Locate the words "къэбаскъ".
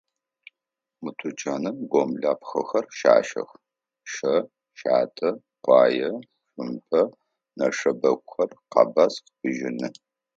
8.71-9.27